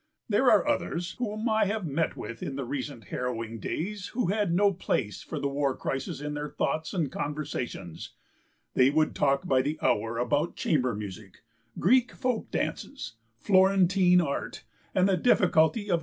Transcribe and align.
There 0.27 0.49
are 0.49 0.67
others 0.67 1.11
whom 1.19 1.47
I 1.47 1.65
have 1.65 1.85
met 1.85 2.17
within 2.17 2.55
the 2.55 2.65
recent 2.65 3.09
harrowing 3.09 3.59
days 3.59 4.07
who 4.15 4.29
had 4.31 4.51
no 4.51 4.73
place 4.73 5.21
for 5.21 5.39
the 5.39 5.47
war 5.47 5.77
crisis 5.77 6.21
in 6.21 6.33
their 6.33 6.49
thoughts 6.49 6.91
and 6.95 7.11
conversations; 7.11 8.15
they 8.73 8.89
would 8.89 9.13
talk 9.13 9.45
by 9.47 9.61
the 9.61 9.77
hour 9.79 10.17
about 10.17 10.55
chamber 10.55 10.95
music, 10.95 11.43
Greek 11.77 12.13
folk 12.13 12.49
dances, 12.49 13.13
Florentine 13.37 14.21
art, 14.21 14.63
and 14.95 15.07
the 15.07 15.17
difficulty 15.17 15.87
of 15.91 15.99
p. 15.99 15.99